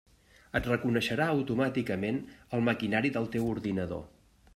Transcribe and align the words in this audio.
Et 0.59 0.69
reconeixerà 0.69 1.27
automàticament 1.33 2.17
el 2.59 2.65
maquinari 2.71 3.13
del 3.19 3.29
teu 3.37 3.47
ordinador. 3.51 4.03